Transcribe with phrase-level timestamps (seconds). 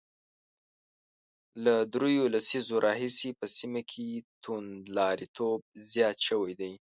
[1.63, 4.07] له درېو لسیزو راهیسې په سیمه کې
[4.43, 5.59] توندلاریتوب
[5.91, 6.73] زیات شوی دی